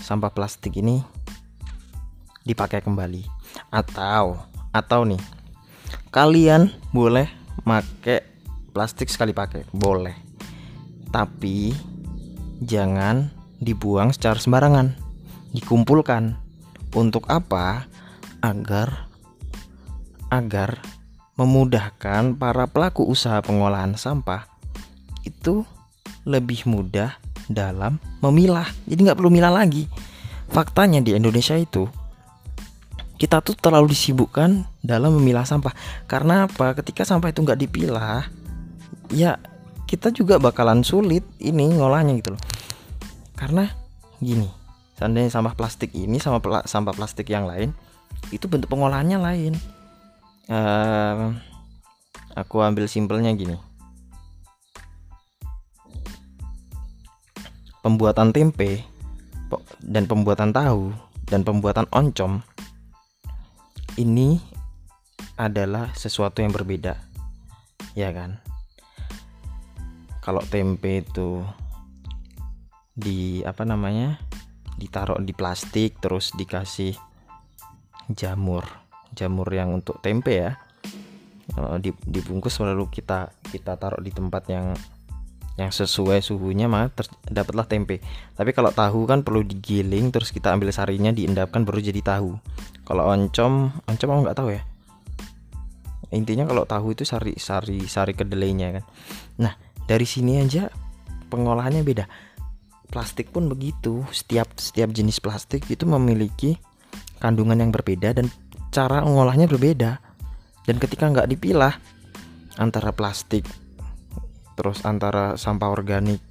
sampah 0.00 0.32
plastik 0.32 0.80
ini 0.80 1.04
dipakai 2.42 2.82
kembali 2.82 3.22
atau 3.70 4.40
atau 4.72 5.00
nih 5.04 5.20
kalian 6.10 6.72
boleh 6.90 7.28
make 7.68 8.24
plastik 8.72 9.12
sekali 9.12 9.36
pakai 9.36 9.68
boleh 9.70 10.16
tapi 11.12 11.76
jangan 12.64 13.28
dibuang 13.60 14.10
secara 14.10 14.40
sembarangan. 14.40 14.96
Dikumpulkan. 15.52 16.40
Untuk 16.96 17.28
apa? 17.28 17.86
Agar 18.40 19.12
agar 20.32 20.80
memudahkan 21.36 22.36
para 22.40 22.64
pelaku 22.64 23.04
usaha 23.04 23.44
pengolahan 23.44 23.96
sampah 24.00 24.48
itu 25.28 25.68
lebih 26.24 26.64
mudah 26.64 27.20
dalam 27.52 28.00
memilah. 28.24 28.66
Jadi 28.88 29.00
nggak 29.06 29.18
perlu 29.20 29.30
milah 29.30 29.52
lagi. 29.52 29.86
Faktanya 30.52 31.00
di 31.00 31.16
Indonesia 31.16 31.56
itu 31.56 31.88
kita 33.16 33.38
tuh 33.38 33.54
terlalu 33.54 33.94
disibukkan 33.94 34.66
dalam 34.82 35.14
memilah 35.14 35.46
sampah. 35.46 35.72
Karena 36.10 36.50
apa? 36.50 36.74
Ketika 36.74 37.06
sampah 37.06 37.30
itu 37.30 37.40
nggak 37.44 37.60
dipilah, 37.60 38.26
ya 39.14 39.38
kita 39.92 40.08
juga 40.08 40.40
bakalan 40.40 40.80
sulit 40.80 41.20
ini 41.36 41.68
ngolahnya 41.76 42.16
gitu 42.16 42.32
loh 42.32 42.42
karena 43.36 43.68
gini 44.24 44.48
seandainya 44.96 45.28
sampah 45.28 45.52
plastik 45.52 45.92
ini 45.92 46.16
sama 46.16 46.40
pla 46.40 46.64
sampah 46.64 46.96
plastik 46.96 47.28
yang 47.28 47.44
lain 47.44 47.76
itu 48.32 48.48
bentuk 48.48 48.72
pengolahannya 48.72 49.18
lain 49.20 49.52
uh, 50.48 51.36
aku 52.32 52.64
ambil 52.64 52.88
simpelnya 52.88 53.36
gini 53.36 53.60
pembuatan 57.82 58.30
tempe 58.30 58.86
dan 59.82 60.08
pembuatan 60.08 60.54
tahu 60.54 60.94
dan 61.28 61.44
pembuatan 61.44 61.84
oncom 61.92 62.40
ini 64.00 64.40
adalah 65.36 65.92
sesuatu 65.92 66.40
yang 66.40 66.54
berbeda 66.54 66.96
ya 67.92 68.14
kan? 68.14 68.40
Kalau 70.22 70.40
tempe 70.46 71.02
itu 71.02 71.42
di 72.94 73.42
apa 73.42 73.66
namanya 73.66 74.22
ditaruh 74.78 75.20
di 75.20 75.34
plastik 75.34 75.98
terus 75.98 76.30
dikasih 76.36 76.94
jamur 78.12 78.62
jamur 79.12 79.48
yang 79.52 79.74
untuk 79.74 80.00
tempe 80.00 80.46
ya. 80.46 80.56
Dibungkus 82.06 82.56
lalu 82.64 82.88
kita 82.88 83.34
kita 83.52 83.76
taruh 83.76 84.00
di 84.00 84.14
tempat 84.14 84.48
yang 84.48 84.72
yang 85.60 85.68
sesuai 85.68 86.24
suhunya 86.24 86.64
maka 86.64 87.04
dapatlah 87.28 87.68
tempe. 87.68 88.00
Tapi 88.32 88.50
kalau 88.56 88.72
tahu 88.72 89.04
kan 89.04 89.20
perlu 89.20 89.44
digiling 89.44 90.08
terus 90.08 90.32
kita 90.32 90.48
ambil 90.48 90.72
sarinya 90.72 91.12
diendapkan 91.12 91.68
baru 91.68 91.80
jadi 91.84 92.00
tahu. 92.00 92.40
Kalau 92.88 93.04
oncom 93.12 93.68
oncom 93.84 94.08
aku 94.08 94.20
nggak 94.24 94.38
tahu 94.38 94.48
ya. 94.56 94.62
Intinya 96.12 96.44
kalau 96.44 96.64
tahu 96.64 96.96
itu 96.96 97.04
sari 97.04 97.36
sari 97.36 97.84
sari 97.84 98.12
kedelainya 98.16 98.80
kan. 98.80 98.84
Nah 99.40 99.52
dari 99.84 100.08
sini 100.08 100.40
aja 100.40 100.72
pengolahannya 101.28 101.84
beda. 101.84 102.04
Plastik 102.88 103.32
pun 103.32 103.48
begitu. 103.48 104.04
Setiap 104.12 104.56
setiap 104.56 104.92
jenis 104.92 105.20
plastik 105.20 105.68
itu 105.68 105.84
memiliki 105.84 106.56
kandungan 107.20 107.60
yang 107.60 107.72
berbeda 107.72 108.16
dan 108.16 108.28
cara 108.72 109.04
mengolahnya 109.04 109.48
berbeda. 109.48 110.00
Dan 110.64 110.78
ketika 110.80 111.08
nggak 111.12 111.28
dipilah 111.28 111.74
antara 112.56 112.92
plastik 112.92 113.48
terus 114.62 114.78
antara 114.86 115.34
sampah 115.34 115.74
organik 115.74 116.22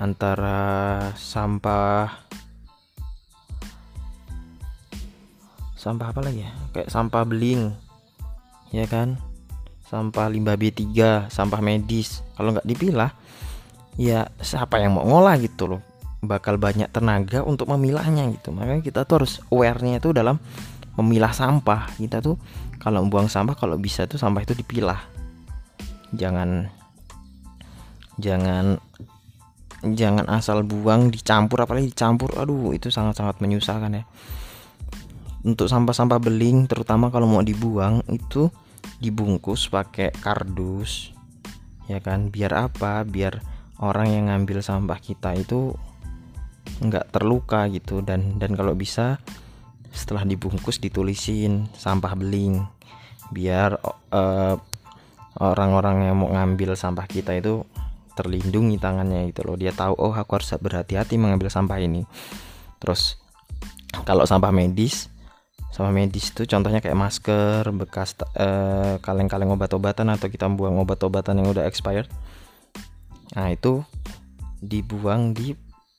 antara 0.00 0.64
sampah 1.12 2.08
sampah 5.76 6.08
apa 6.08 6.20
lagi 6.24 6.40
ya? 6.40 6.52
Kayak 6.72 6.88
sampah 6.88 7.22
beling 7.28 7.68
ya 8.72 8.88
kan? 8.88 9.20
Sampah 9.92 10.32
limbah 10.32 10.56
B3 10.56 10.88
sampah 11.28 11.60
medis. 11.60 12.24
Kalau 12.32 12.56
nggak 12.56 12.64
dipilah 12.64 13.12
ya 14.00 14.24
siapa 14.40 14.80
yang 14.80 14.96
mau 14.96 15.04
ngolah 15.04 15.36
gitu 15.36 15.68
loh. 15.76 15.84
Bakal 16.24 16.56
banyak 16.56 16.88
tenaga 16.96 17.44
untuk 17.44 17.68
memilahnya 17.76 18.24
gitu. 18.32 18.56
Makanya 18.56 18.80
kita 18.80 19.04
tuh 19.04 19.20
harus 19.20 19.44
awarenya 19.52 20.00
itu 20.00 20.16
dalam 20.16 20.40
memilah 20.96 21.36
sampah. 21.36 21.92
Kita 21.92 22.24
tuh 22.24 22.40
kalau 22.80 23.04
buang 23.04 23.28
sampah 23.28 23.52
kalau 23.52 23.76
bisa 23.76 24.08
tuh 24.08 24.16
sampah 24.16 24.48
itu 24.48 24.56
dipilah. 24.56 25.12
Jangan 26.16 26.72
jangan 28.16 28.80
jangan 29.84 30.26
asal 30.32 30.64
buang 30.64 31.12
dicampur 31.12 31.62
apalagi 31.62 31.92
dicampur 31.92 32.32
aduh 32.34 32.72
itu 32.72 32.88
sangat-sangat 32.88 33.38
menyusahkan 33.44 34.02
ya. 34.02 34.04
Untuk 35.46 35.70
sampah-sampah 35.70 36.18
beling 36.18 36.66
terutama 36.66 37.12
kalau 37.12 37.30
mau 37.30 37.44
dibuang 37.44 38.02
itu 38.10 38.50
dibungkus 38.98 39.70
pakai 39.70 40.10
kardus 40.10 41.14
ya 41.86 42.02
kan? 42.02 42.32
Biar 42.34 42.56
apa? 42.56 43.06
Biar 43.06 43.38
orang 43.78 44.10
yang 44.10 44.24
ngambil 44.32 44.64
sampah 44.64 44.98
kita 44.98 45.36
itu 45.38 45.76
nggak 46.82 47.14
terluka 47.14 47.70
gitu. 47.70 48.02
Dan 48.02 48.42
dan 48.42 48.58
kalau 48.58 48.74
bisa 48.74 49.22
setelah 49.94 50.26
dibungkus 50.26 50.82
ditulisin 50.82 51.70
sampah 51.78 52.18
beling. 52.18 52.66
Biar 53.30 53.78
orang 54.10 54.58
orang-orang 55.36 56.08
yang 56.08 56.16
mau 56.16 56.32
ngambil 56.32 56.74
sampah 56.74 57.04
kita 57.04 57.36
itu 57.36 57.62
terlindungi 58.16 58.80
tangannya 58.80 59.28
itu 59.28 59.44
loh. 59.44 59.60
Dia 59.60 59.76
tahu 59.76 59.92
oh 60.00 60.16
aku 60.16 60.40
harus 60.40 60.48
berhati-hati 60.56 61.20
mengambil 61.20 61.52
sampah 61.52 61.76
ini. 61.76 62.08
Terus 62.80 63.20
kalau 64.08 64.24
sampah 64.24 64.50
medis 64.52 65.12
sampah 65.72 65.92
medis 65.92 66.32
itu 66.32 66.48
contohnya 66.48 66.80
kayak 66.80 66.96
masker 66.96 67.68
bekas 67.76 68.16
kaleng 68.16 69.04
kaleng-kaleng 69.04 69.52
obat-obatan 69.52 70.08
atau 70.08 70.32
kita 70.32 70.48
buang 70.48 70.80
obat-obatan 70.80 71.36
yang 71.36 71.52
udah 71.52 71.68
expired. 71.68 72.08
Nah 73.36 73.52
itu 73.52 73.84
dibuang 74.64 75.36
di 75.36 75.52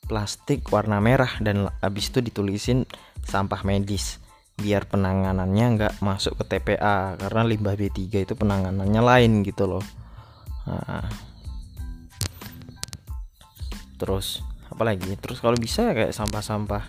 plastik 0.10 0.66
warna 0.74 0.98
merah 0.98 1.30
dan 1.46 1.70
habis 1.84 2.10
itu 2.10 2.26
ditulisin 2.26 2.90
sampah 3.22 3.62
medis 3.62 4.18
biar 4.58 4.90
penanganannya 4.90 5.66
nggak 5.78 5.94
masuk 6.02 6.42
ke 6.42 6.58
TPA 6.58 7.14
karena 7.22 7.42
limbah 7.46 7.78
B3 7.78 8.26
itu 8.26 8.34
penanganannya 8.34 9.02
lain 9.06 9.46
gitu 9.46 9.70
loh. 9.70 9.86
Nah. 10.66 11.06
Terus 13.98 14.46
apalagi 14.70 15.18
terus 15.18 15.42
kalau 15.42 15.58
bisa 15.58 15.92
kayak 15.92 16.14
sampah-sampah. 16.14 16.86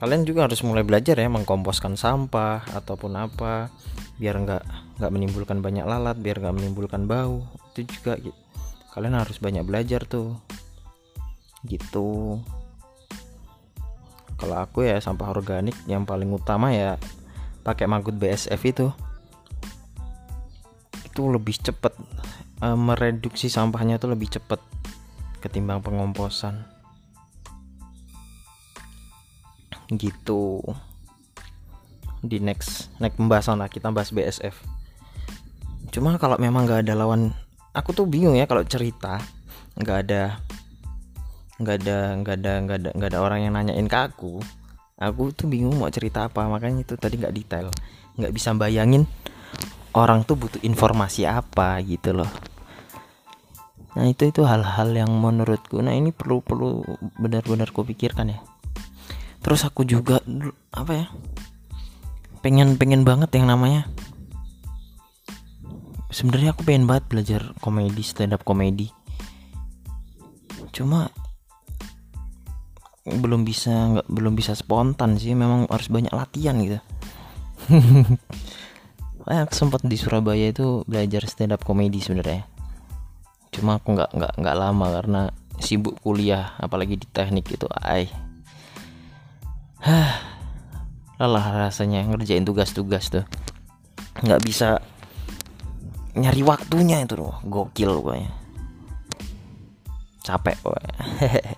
Kalian 0.00 0.24
juga 0.24 0.48
harus 0.48 0.64
mulai 0.64 0.80
belajar 0.80 1.12
ya 1.20 1.28
mengkomposkan 1.28 1.92
sampah 1.92 2.64
ataupun 2.72 3.20
apa 3.20 3.68
biar 4.16 4.40
nggak 4.40 4.64
nggak 4.96 5.12
menimbulkan 5.12 5.60
banyak 5.60 5.84
lalat 5.84 6.16
biar 6.16 6.40
nggak 6.40 6.56
menimbulkan 6.56 7.04
bau. 7.04 7.44
Itu 7.72 7.84
juga 7.84 8.16
kalian 8.96 9.20
harus 9.20 9.36
banyak 9.36 9.60
belajar 9.68 10.08
tuh. 10.08 10.40
Gitu. 11.68 12.40
Kalau 14.40 14.56
aku 14.56 14.88
ya 14.88 14.96
sampah 14.96 15.28
organik 15.36 15.76
yang 15.84 16.08
paling 16.08 16.32
utama 16.32 16.72
ya 16.72 16.96
pakai 17.60 17.84
maggot 17.84 18.16
BSF 18.16 18.62
itu. 18.64 18.88
Itu 21.04 21.28
lebih 21.28 21.60
cepat 21.60 21.92
e, 22.64 22.68
mereduksi 22.72 23.52
sampahnya 23.52 24.00
itu 24.00 24.08
lebih 24.08 24.32
cepat 24.32 24.79
ketimbang 25.40 25.80
pengomposan. 25.80 26.68
Gitu. 29.90 30.62
Di 32.20 32.38
next 32.38 32.92
next 33.00 33.16
pembahasan 33.16 33.58
lah 33.58 33.72
kita 33.72 33.88
bahas 33.88 34.12
BSF 34.12 34.80
cuma 35.90 36.14
kalau 36.22 36.38
memang 36.38 36.70
nggak 36.70 36.86
ada 36.86 36.94
lawan 36.94 37.34
aku 37.74 37.90
tuh 37.90 38.06
bingung 38.06 38.38
ya 38.38 38.46
kalau 38.46 38.62
cerita 38.62 39.18
nggak 39.74 39.98
ada 40.06 40.38
nggak 41.58 41.76
ada 41.82 41.98
nggak 42.22 42.36
ada 42.38 42.52
nggak 42.62 42.78
ada 42.78 42.90
nggak 42.94 43.10
ada 43.10 43.18
orang 43.18 43.40
yang 43.42 43.52
nanyain 43.58 43.90
ke 43.90 43.98
aku 43.98 44.38
aku 45.00 45.34
tuh 45.34 45.50
bingung 45.50 45.74
mau 45.80 45.90
cerita 45.90 46.28
apa. 46.30 46.46
Makanya 46.46 46.86
itu 46.86 46.94
tadi 46.94 47.18
nggak 47.18 47.34
detail 47.34 47.68
nggak 48.20 48.32
bisa 48.36 48.52
bayangin 48.54 49.08
orang 49.96 50.22
tuh 50.22 50.38
butuh 50.38 50.60
informasi 50.62 51.26
apa 51.26 51.80
gitu 51.82 52.14
loh 52.14 52.28
nah 53.90 54.06
itu 54.06 54.30
itu 54.30 54.46
hal-hal 54.46 54.94
yang 54.94 55.10
menurutku 55.10 55.82
nah 55.82 55.90
ini 55.90 56.14
perlu 56.14 56.38
perlu 56.44 56.86
benar-benar 57.18 57.74
kupikirkan 57.74 58.30
ya. 58.30 58.38
Terus 59.40 59.64
aku 59.64 59.88
juga 59.88 60.20
apa 60.70 60.92
ya 60.92 61.06
pengen 62.40 62.80
pengen 62.80 63.04
banget 63.04 63.36
yang 63.36 63.48
namanya 63.48 63.84
sebenarnya 66.08 66.56
aku 66.56 66.64
pengen 66.64 66.88
banget 66.88 67.04
belajar 67.08 67.42
komedi 67.58 68.02
stand 68.04 68.36
up 68.36 68.44
komedi. 68.44 68.92
Cuma 70.70 71.10
belum 73.04 73.42
bisa 73.48 73.72
nggak 73.96 74.06
belum 74.12 74.36
bisa 74.36 74.52
spontan 74.52 75.16
sih 75.16 75.32
memang 75.34 75.66
harus 75.72 75.88
banyak 75.88 76.12
latihan 76.12 76.56
gitu. 76.60 76.78
Aku 79.30 79.54
sempat 79.54 79.84
di 79.86 79.94
Surabaya 79.94 80.50
itu 80.50 80.82
belajar 80.90 81.22
stand 81.28 81.54
up 81.54 81.62
komedi 81.62 82.02
sebenarnya 82.02 82.59
cuma 83.50 83.82
aku 83.82 83.98
nggak 83.98 84.14
nggak 84.14 84.34
nggak 84.38 84.56
lama 84.56 84.86
karena 84.94 85.22
sibuk 85.60 85.98
kuliah 86.00 86.56
apalagi 86.56 86.96
di 86.96 87.06
teknik 87.10 87.50
itu 87.52 87.68
ay 87.82 88.08
Hah, 89.80 90.12
lelah 91.16 91.56
rasanya 91.56 92.04
ngerjain 92.04 92.44
tugas-tugas 92.44 93.08
tuh. 93.08 93.24
Nggak 94.20 94.44
bisa 94.44 94.76
nyari 96.12 96.44
waktunya 96.44 97.00
itu 97.00 97.16
loh 97.16 97.40
gokil 97.48 97.88
pokoknya. 97.88 98.28
Capek 100.20 100.60
pokoknya. 100.60 100.94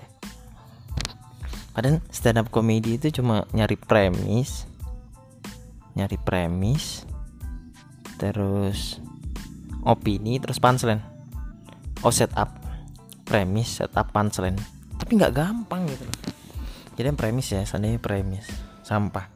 Padahal 1.75 1.99
stand 2.15 2.39
up 2.39 2.47
comedy 2.55 2.95
itu 2.95 3.11
cuma 3.11 3.43
nyari 3.51 3.75
premis 3.75 4.71
nyari 5.93 6.17
premis 6.17 7.05
terus 8.17 8.97
opini 9.85 10.41
terus 10.41 10.57
punchline 10.57 11.05
oh 12.03 12.15
setup 12.15 12.51
premis 13.27 13.81
setup 13.81 14.11
punchline. 14.11 14.59
Tapi 14.99 15.19
nggak 15.19 15.35
gampang 15.35 15.87
gitu 15.89 16.05
loh. 16.07 16.19
Jadi 16.99 17.09
premis 17.17 17.49
ya 17.51 17.65
seandainya 17.65 17.99
premis. 17.99 18.47
Sampah. 18.85 19.27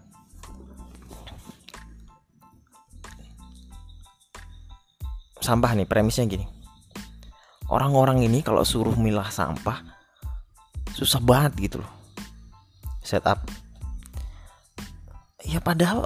Sampah 5.40 5.72
nih 5.78 5.86
premisnya 5.86 6.26
gini. 6.26 6.46
Orang-orang 7.66 8.22
ini 8.22 8.42
kalau 8.46 8.62
suruh 8.62 8.94
milah 8.94 9.30
sampah 9.30 9.82
susah 10.94 11.22
banget 11.22 11.70
gitu 11.70 11.76
loh. 11.82 11.92
Setup 13.02 13.42
ya 15.46 15.62
padahal 15.62 16.02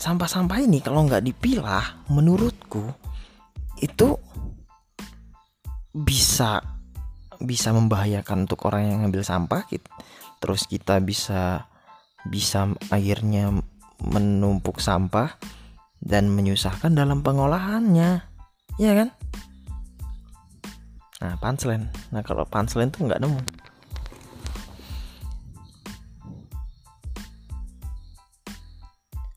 sampah-sampah 0.00 0.64
ini 0.64 0.80
kalau 0.80 1.04
nggak 1.04 1.20
dipilah 1.20 2.08
menurutku 2.08 2.90
itu 3.78 4.16
bisa 5.94 6.58
bisa 7.38 7.70
membahayakan 7.70 8.50
untuk 8.50 8.66
orang 8.66 8.90
yang 8.90 8.98
ngambil 9.06 9.22
sampah 9.22 9.62
gitu. 9.70 9.86
terus 10.42 10.66
kita 10.66 11.00
bisa 11.00 11.70
bisa 12.26 12.68
akhirnya 12.90 13.54
menumpuk 14.02 14.82
sampah 14.82 15.38
dan 16.04 16.28
menyusahkan 16.28 16.92
dalam 16.92 17.24
pengolahannya. 17.24 18.20
Ya 18.76 18.92
kan? 18.92 19.08
Nah 21.24 21.40
punchline 21.40 21.88
nah 22.12 22.20
kalau 22.20 22.44
punchline 22.44 22.92
tuh 22.92 23.08
nggak 23.08 23.22
nemu. 23.24 23.40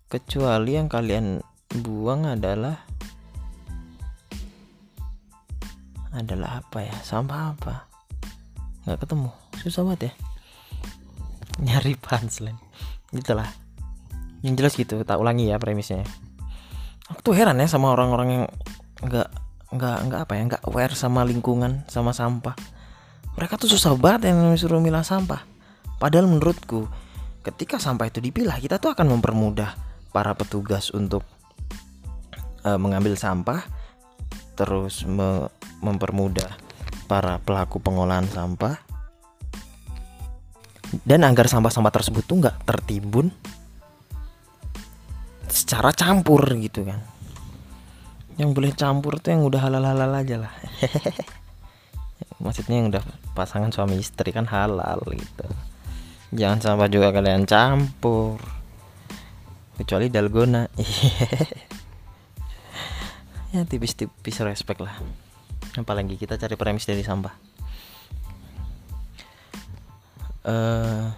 Kecuali 0.08 0.72
yang 0.76 0.88
kalian 0.88 1.44
buang 1.84 2.28
adalah 2.28 2.88
adalah 6.18 6.62
apa 6.66 6.82
ya? 6.82 6.96
Sampah 7.06 7.54
apa? 7.54 7.76
Nggak 8.88 9.06
ketemu. 9.06 9.30
Susah 9.62 9.82
banget 9.86 10.02
ya. 10.10 10.14
Nyari 11.62 11.94
punchline 11.98 12.60
gitulah. 13.12 13.50
Yang 14.44 14.54
jelas 14.60 14.74
gitu 14.78 14.96
tak 15.04 15.18
ulangi 15.18 15.50
ya 15.50 15.58
premisnya. 15.58 16.04
Aku 17.08 17.24
tuh 17.24 17.36
heran 17.38 17.58
ya 17.58 17.68
sama 17.70 17.96
orang-orang 17.96 18.28
yang 18.28 18.46
nggak 19.04 19.30
nggak 19.68 19.98
nggak 20.08 20.22
apa 20.28 20.34
ya 20.36 20.42
nggak 20.48 20.64
aware 20.68 20.94
sama 20.94 21.24
lingkungan 21.24 21.88
sama 21.88 22.12
sampah. 22.12 22.56
Mereka 23.38 23.62
tuh 23.62 23.70
susah 23.70 23.94
banget 23.96 24.34
yang 24.34 24.52
disuruh 24.54 24.82
milah 24.82 25.06
sampah. 25.06 25.46
Padahal 25.98 26.30
menurutku 26.30 26.90
ketika 27.46 27.80
sampah 27.80 28.12
itu 28.12 28.20
dipilah 28.20 28.60
kita 28.60 28.78
tuh 28.78 28.92
akan 28.92 29.18
mempermudah 29.18 29.78
para 30.12 30.36
petugas 30.36 30.92
untuk 30.92 31.24
uh, 32.66 32.76
mengambil 32.76 33.16
sampah 33.16 33.64
terus 34.58 35.06
me 35.06 35.54
mempermudah 35.86 36.58
para 37.06 37.38
pelaku 37.38 37.78
pengolahan 37.78 38.26
sampah. 38.28 38.82
Dan 41.04 41.28
agar 41.28 41.52
sampah-sampah 41.52 41.94
tersebut 41.94 42.24
tuh 42.26 42.42
nggak 42.42 42.64
tertimbun 42.64 43.30
secara 45.46 45.94
campur 45.94 46.42
gitu 46.58 46.88
kan. 46.88 47.00
Yang 48.40 48.50
boleh 48.56 48.72
campur 48.74 49.20
tuh 49.22 49.36
yang 49.36 49.44
udah 49.46 49.62
halal-halal 49.62 50.12
aja 50.16 50.36
lah. 50.48 50.54
Maksudnya 52.44 52.82
yang 52.82 52.88
udah 52.90 53.04
pasangan 53.38 53.70
suami 53.70 54.00
istri 54.00 54.34
kan 54.34 54.48
halal 54.50 55.02
gitu. 55.12 55.48
Jangan 56.34 56.60
sampah 56.64 56.90
juga 56.90 57.12
kalian 57.12 57.46
campur. 57.46 58.40
Kecuali 59.78 60.10
dalgona 60.10 60.66
ya 63.58 63.66
tipis-tipis 63.66 64.38
respect 64.46 64.80
lah. 64.82 64.94
Apalagi 65.78 66.18
kita 66.18 66.38
cari 66.38 66.54
premis 66.54 66.86
dari 66.86 67.02
sampah. 67.02 67.34
Uh, 70.48 71.12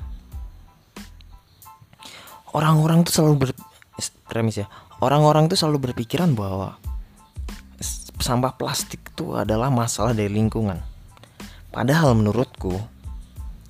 orang-orang 2.56 3.06
tuh 3.06 3.14
selalu 3.14 3.36
ber 3.46 3.50
premis 4.26 4.64
ya. 4.64 4.68
Orang-orang 5.00 5.52
tuh 5.52 5.60
selalu 5.60 5.92
berpikiran 5.92 6.34
bahwa 6.34 6.80
sampah 8.20 8.56
plastik 8.56 9.00
itu 9.16 9.36
adalah 9.36 9.72
masalah 9.72 10.12
dari 10.12 10.32
lingkungan. 10.32 10.80
Padahal 11.72 12.18
menurutku 12.18 12.76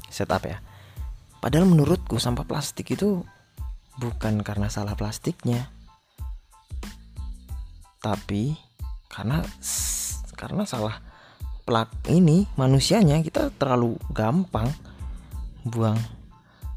setup 0.10 0.46
ya. 0.48 0.58
Padahal 1.40 1.70
menurutku 1.70 2.20
sampah 2.20 2.44
plastik 2.44 2.92
itu 2.92 3.24
bukan 4.00 4.42
karena 4.44 4.72
salah 4.72 4.96
plastiknya 4.96 5.72
tapi 8.00 8.56
karena 9.12 9.44
karena 10.40 10.64
salah 10.64 11.04
plak 11.68 11.92
ini 12.10 12.50
manusianya 12.56 13.22
kita 13.22 13.54
terlalu 13.60 14.00
gampang 14.16 14.72
buang 15.68 16.00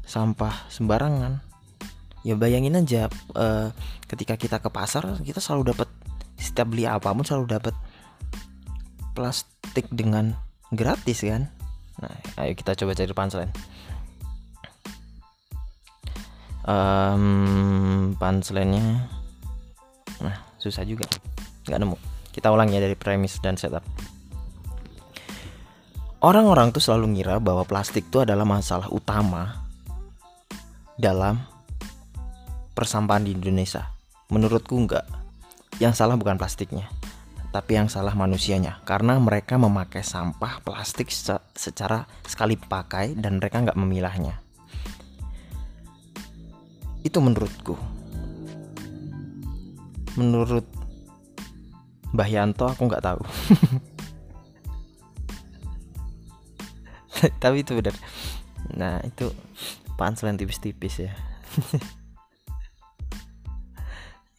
sampah 0.03 0.67
sembarangan. 0.69 1.39
Ya 2.23 2.39
bayangin 2.39 2.79
aja 2.79 3.11
uh, 3.35 3.75
ketika 4.07 4.39
kita 4.39 4.63
ke 4.63 4.69
pasar 4.71 5.19
kita 5.23 5.43
selalu 5.43 5.75
dapat 5.75 5.89
setiap 6.39 6.71
beli 6.71 6.87
apa 6.87 7.11
pun 7.11 7.27
selalu 7.27 7.59
dapat 7.59 7.75
plastik 9.11 9.91
dengan 9.91 10.35
gratis 10.71 11.23
kan? 11.23 11.51
Nah 11.99 12.15
ayo 12.43 12.55
kita 12.55 12.75
coba 12.79 12.95
cari 12.95 13.11
punchline 13.11 13.51
um, 16.67 18.15
punchline-nya 18.17 19.07
nah 20.21 20.37
susah 20.63 20.87
juga. 20.87 21.03
Nggak 21.67 21.79
nemu. 21.83 21.97
Kita 22.31 22.47
ulang 22.49 22.71
ya 22.71 22.79
dari 22.79 22.95
premis 22.95 23.37
dan 23.43 23.59
setup. 23.59 23.83
Orang-orang 26.23 26.71
tuh 26.71 26.79
selalu 26.79 27.19
ngira 27.19 27.43
bahwa 27.43 27.67
plastik 27.67 28.07
itu 28.07 28.23
adalah 28.23 28.47
masalah 28.47 28.87
utama 28.87 29.59
dalam 30.95 31.43
persampahan 32.71 33.27
di 33.27 33.35
Indonesia. 33.35 33.91
Menurutku 34.31 34.79
enggak 34.79 35.03
yang 35.83 35.91
salah 35.91 36.15
bukan 36.15 36.39
plastiknya 36.39 36.87
tapi 37.53 37.77
yang 37.77 37.85
salah 37.85 38.17
manusianya. 38.17 38.81
Karena 38.81 39.21
mereka 39.21 39.61
memakai 39.61 40.01
sampah 40.01 40.65
plastik 40.65 41.13
secara 41.53 42.09
sekali 42.25 42.57
pakai 42.57 43.13
dan 43.13 43.37
mereka 43.37 43.61
nggak 43.61 43.77
memilahnya. 43.77 44.41
Itu 47.05 47.21
menurutku 47.21 47.77
menurut 50.19 50.65
Mbah 52.13 52.29
Yanto 52.29 52.69
aku 52.69 52.85
nggak 52.85 53.01
tahu. 53.01 53.21
Tapi 57.41 57.65
itu 57.65 57.73
benar. 57.79 57.95
Nah 58.77 59.01
itu 59.01 59.33
punchline 59.97 60.37
tipis-tipis 60.37 61.09
ya. 61.09 61.11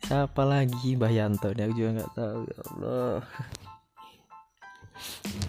Siapa 0.07 0.43
lagi 0.47 0.95
Mbah 0.95 1.11
Yanto? 1.11 1.51
Aku 1.51 1.75
juga 1.75 1.91
nggak 1.99 2.13
tahu 2.15 2.41
ya 2.47 2.59
Allah. 2.71 3.27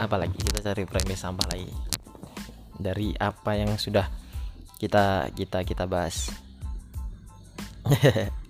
Apalagi 0.02 0.42
kita 0.42 0.66
cari 0.66 0.90
premis 0.90 1.22
sampah 1.22 1.46
lagi. 1.54 1.70
Dari 2.76 3.14
apa 3.22 3.54
yang 3.54 3.78
sudah 3.78 4.10
kita 4.76 5.32
kita 5.32 5.64
kita 5.64 5.88
bahas 5.88 6.28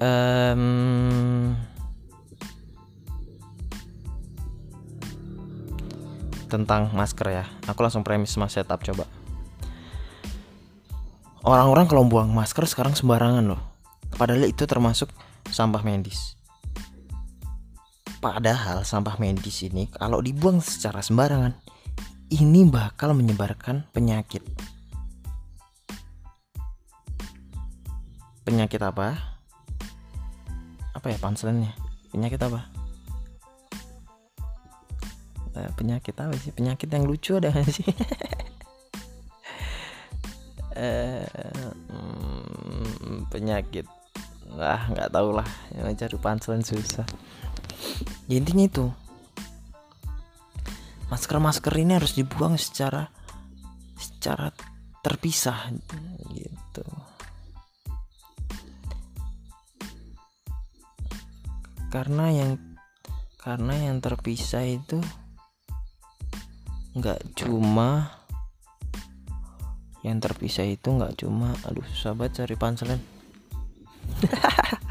um, 0.00 1.54
tentang 6.46 6.94
masker 6.94 7.28
ya. 7.30 7.44
Aku 7.68 7.82
langsung 7.82 8.06
premis 8.06 8.36
mas 8.38 8.54
setup 8.54 8.80
coba. 8.82 9.04
Orang-orang 11.46 11.86
kalau 11.86 12.02
buang 12.02 12.34
masker 12.34 12.66
sekarang 12.66 12.98
sembarangan 12.98 13.54
loh. 13.54 13.62
Padahal 14.16 14.50
itu 14.50 14.66
termasuk 14.66 15.12
sampah 15.46 15.84
medis. 15.86 16.34
Padahal 18.18 18.82
sampah 18.82 19.20
medis 19.22 19.62
ini 19.62 19.86
kalau 19.92 20.18
dibuang 20.18 20.58
secara 20.58 21.04
sembarangan 21.04 21.54
ini 22.34 22.66
bakal 22.66 23.14
menyebarkan 23.14 23.86
penyakit. 23.94 24.42
Penyakit 28.42 28.82
apa 28.82 29.35
apa 30.96 31.12
ya 31.12 31.18
panselannya 31.20 31.72
penyakit 32.08 32.40
apa? 32.40 32.60
Eh, 35.56 35.70
penyakit 35.76 36.16
apa 36.16 36.34
sih? 36.36 36.52
Penyakit 36.52 36.88
yang 36.92 37.04
lucu 37.04 37.36
ada 37.36 37.52
gak 37.52 37.68
sih? 37.68 37.86
Eh, 40.76 41.24
hmm, 41.88 43.32
penyakit. 43.32 43.88
Lah 44.52 44.84
nggak 44.92 45.08
tahu 45.08 45.32
lah. 45.32 45.48
Yang 45.72 46.04
cari 46.04 46.16
panselan 46.20 46.60
susah. 46.60 47.08
Ya, 48.28 48.36
intinya 48.36 48.68
itu 48.68 48.84
masker 51.08 51.38
masker 51.38 51.74
ini 51.78 51.96
harus 51.96 52.12
dibuang 52.12 52.58
secara 52.58 53.08
secara 53.96 54.50
terpisah 55.00 55.70
gitu 56.34 56.84
karena 61.90 62.30
yang 62.34 62.50
karena 63.38 63.74
yang 63.78 64.02
terpisah 64.02 64.66
itu 64.66 64.98
nggak 66.96 67.36
cuma 67.38 68.10
yang 70.02 70.18
terpisah 70.18 70.66
itu 70.66 70.88
nggak 70.90 71.18
cuma 71.22 71.54
aduh 71.66 71.86
sahabat 71.94 72.34
cari 72.34 72.56
panselan. 72.58 73.00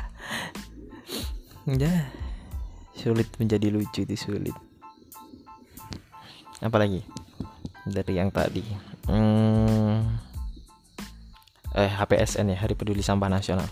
Ya 1.65 2.13
sulit 2.93 3.25
menjadi 3.41 3.73
lucu 3.73 4.05
itu 4.05 4.13
sulit. 4.13 4.53
Apalagi 6.61 7.01
dari 7.89 8.21
yang 8.21 8.29
tadi. 8.29 8.61
Hmm, 9.09 10.05
eh 11.73 11.89
HPSN 11.89 12.53
ya 12.53 12.57
Hari 12.61 12.77
Peduli 12.77 13.01
Sampah 13.01 13.33
Nasional 13.33 13.65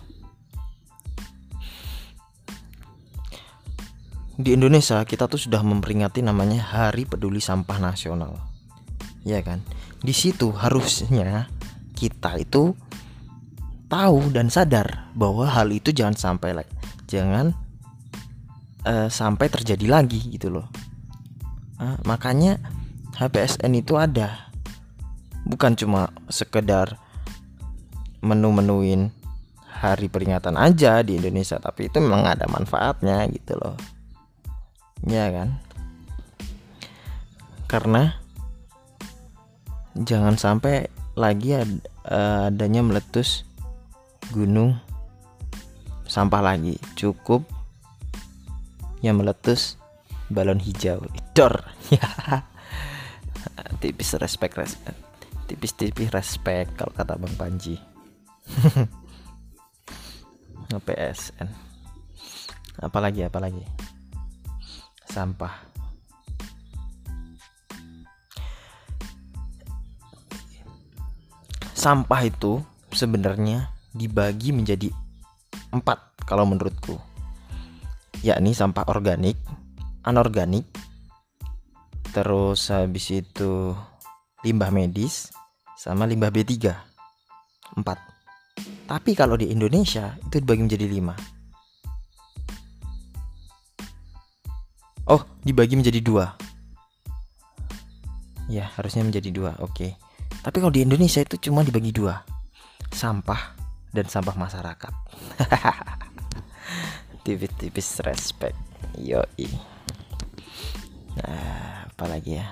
di 4.33 4.57
Indonesia 4.57 4.97
kita 5.05 5.29
tuh 5.29 5.37
sudah 5.37 5.61
memperingati 5.61 6.25
namanya 6.25 6.65
Hari 6.65 7.05
Peduli 7.05 7.37
Sampah 7.37 7.77
Nasional. 7.77 8.33
Ya 9.21 9.39
kan? 9.45 9.61
Di 10.01 10.09
situ 10.09 10.49
harusnya 10.49 11.47
kita 11.93 12.41
itu 12.41 12.73
tahu 13.85 14.33
dan 14.33 14.49
sadar 14.49 15.13
bahwa 15.13 15.45
hal 15.45 15.69
itu 15.69 15.93
jangan 15.93 16.17
sampai 16.17 16.65
jangan 17.05 17.53
uh, 18.89 19.05
sampai 19.05 19.53
terjadi 19.53 19.85
lagi 19.85 20.17
gitu 20.33 20.49
loh. 20.49 20.65
Uh, 21.77 22.01
makanya 22.09 22.57
HPSN 23.13 23.69
itu 23.77 24.01
ada 24.01 24.49
bukan 25.45 25.77
cuma 25.77 26.09
sekedar 26.25 26.97
menu-menuin 28.25 29.13
hari 29.69 30.07
peringatan 30.09 30.55
aja 30.55 31.03
di 31.03 31.19
Indonesia 31.19 31.59
tapi 31.59 31.91
itu 31.91 31.99
memang 31.99 32.23
ada 32.23 32.47
manfaatnya 32.47 33.27
gitu 33.27 33.59
loh 33.59 33.75
ya 35.07 35.29
kan? 35.31 35.59
Karena 37.67 38.15
jangan 39.97 40.37
sampai 40.37 40.89
lagi 41.13 41.57
ad, 41.57 41.83
uh, 42.09 42.49
adanya 42.49 42.81
meletus 42.81 43.47
gunung 44.31 44.77
sampah 46.07 46.41
lagi. 46.41 46.77
Cukup 46.95 47.43
yang 49.03 49.19
meletus 49.19 49.79
balon 50.31 50.61
hijau. 50.61 51.03
Dor. 51.35 51.65
Ya 51.91 52.07
tipis 53.83 54.15
respect, 54.15 54.55
respect 54.55 54.95
tipis-tipis 55.43 56.09
respect 56.09 56.79
kalau 56.79 56.95
kata 56.95 57.19
Bang 57.19 57.35
Panji. 57.35 57.75
PSN 60.73 61.45
apalagi 62.81 63.21
apalagi 63.21 63.61
sampah. 65.09 65.53
Sampah 71.73 72.21
itu 72.23 72.63
sebenarnya 72.95 73.73
dibagi 73.91 74.55
menjadi 74.55 74.87
empat 75.73 76.23
kalau 76.23 76.47
menurutku, 76.47 76.95
yakni 78.23 78.55
sampah 78.55 78.87
organik, 78.87 79.35
anorganik, 80.07 80.63
terus 82.15 82.71
habis 82.71 83.11
itu 83.11 83.75
limbah 84.47 84.71
medis 84.71 85.33
sama 85.75 86.07
limbah 86.07 86.31
B3 86.31 86.71
empat. 87.75 87.99
Tapi 88.87 89.11
kalau 89.17 89.35
di 89.35 89.49
Indonesia 89.49 90.15
itu 90.21 90.39
dibagi 90.39 90.63
menjadi 90.63 90.85
lima 90.87 91.32
oh 95.07 95.21
dibagi 95.43 95.75
menjadi 95.75 95.99
dua. 95.99 96.25
Ya 98.51 98.67
harusnya 98.75 99.03
menjadi 99.07 99.29
dua 99.31 99.51
oke. 99.59 99.95
Tapi 100.43 100.57
kalau 100.59 100.73
di 100.73 100.83
Indonesia 100.83 101.23
itu 101.23 101.39
cuma 101.39 101.63
dibagi 101.63 101.95
dua. 101.95 102.23
Sampah 102.91 103.55
dan 103.95 104.05
sampah 104.07 104.35
masyarakat. 104.35 104.93
Tipis-tipis 107.23 108.03
respect. 108.03 108.57
Yoi. 108.99 109.47
Nah 111.17 111.87
apalagi 111.87 112.41
ya? 112.43 112.47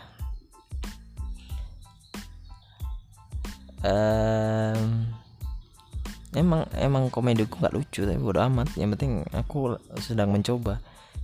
Um, 3.81 5.09
emang 6.37 6.69
emang 6.77 7.09
komediku 7.09 7.57
nggak 7.59 7.75
lucu 7.75 8.07
tapi 8.07 8.21
bodo 8.21 8.39
amat. 8.47 8.71
Yang 8.79 8.89
penting 8.95 9.11
aku 9.35 9.75
sedang 9.99 10.31
mencoba 10.31 10.79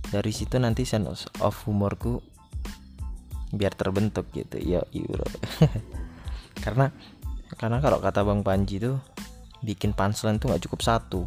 dari 0.08 0.32
situ 0.32 0.56
nanti 0.56 0.88
sense 0.88 1.28
of 1.44 1.54
humorku 1.68 2.22
biar 3.52 3.72
terbentuk 3.72 4.28
gitu. 4.32 4.60
Ya 4.60 4.84
bro. 4.84 5.24
Karena 6.64 6.92
karena 7.58 7.80
kalau 7.80 7.98
kata 7.98 8.22
bang 8.22 8.44
Panji 8.44 8.76
tuh 8.76 9.00
bikin 9.64 9.96
punchline 9.96 10.36
tuh 10.36 10.52
nggak 10.52 10.68
cukup 10.68 10.80
satu. 10.84 11.22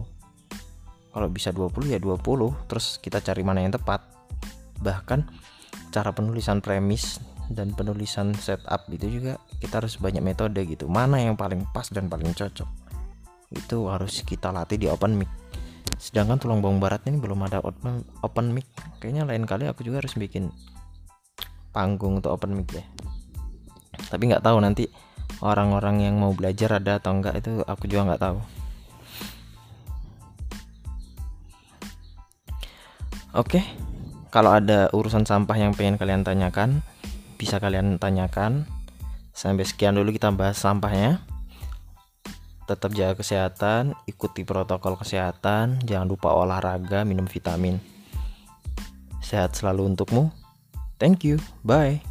Kalau 1.12 1.28
bisa 1.28 1.52
20 1.52 1.92
ya 1.92 2.00
20 2.00 2.24
terus 2.72 2.96
kita 3.02 3.20
cari 3.20 3.42
mana 3.44 3.66
yang 3.66 3.74
tepat. 3.76 4.06
Bahkan 4.80 5.20
cara 5.92 6.16
penulisan 6.16 6.64
premis 6.64 7.20
dan 7.52 7.76
penulisan 7.76 8.32
setup 8.32 8.88
itu 8.88 9.20
juga 9.20 9.36
kita 9.60 9.84
harus 9.84 10.00
banyak 10.00 10.24
metode 10.24 10.62
gitu. 10.64 10.88
Mana 10.88 11.20
yang 11.20 11.36
paling 11.36 11.68
pas 11.76 11.90
dan 11.92 12.08
paling 12.08 12.32
cocok? 12.32 12.70
Itu 13.52 13.92
harus 13.92 14.24
kita 14.24 14.56
latih 14.56 14.80
di 14.80 14.88
open 14.88 15.20
mic 15.20 15.40
sedangkan 16.02 16.41
tulang 16.41 16.60
bawang 16.60 16.82
barat 16.82 17.06
ini 17.06 17.22
belum 17.22 17.46
ada 17.46 17.62
open, 17.62 18.02
open 18.26 18.54
mic. 18.54 18.65
Kayaknya 19.02 19.24
lain 19.26 19.44
kali 19.46 19.70
aku 19.70 19.86
juga 19.86 20.02
harus 20.02 20.13
bikin 20.17 20.50
panggung 21.72 22.20
untuk 22.20 22.36
open 22.36 22.54
mic 22.58 22.70
ya 22.76 22.86
tapi 24.12 24.28
nggak 24.28 24.44
tahu 24.44 24.60
nanti 24.60 24.91
orang-orang 25.39 26.04
yang 26.04 26.20
mau 26.20 26.36
belajar 26.36 26.84
ada 26.84 27.00
atau 27.00 27.15
enggak 27.15 27.39
itu 27.39 27.63
aku 27.63 27.88
juga 27.88 28.13
nggak 28.13 28.22
tahu. 28.22 28.38
Oke 33.32 33.63
kalau 34.28 34.52
ada 34.52 34.91
urusan 34.91 35.24
sampah 35.24 35.56
yang 35.56 35.72
pengen 35.72 35.96
kalian 35.96 36.28
tanyakan 36.28 36.84
bisa 37.39 37.58
kalian 37.63 37.96
tanyakan. 37.96 38.67
Sampai 39.32 39.63
sekian 39.63 39.96
dulu 39.96 40.12
kita 40.12 40.28
bahas 40.36 40.60
sampahnya 40.60 41.24
tetap 42.72 42.96
jaga 42.96 43.20
kesehatan 43.20 43.92
ikuti 44.08 44.48
protokol 44.48 44.96
kesehatan 44.96 45.84
jangan 45.84 46.08
lupa 46.08 46.32
olahraga 46.32 47.04
minum 47.04 47.28
vitamin. 47.28 47.76
Sehat 49.20 49.54
selalu 49.60 49.92
untukmu. 49.92 50.32
Thank 50.96 51.28
you. 51.28 51.42
Bye 51.68 52.11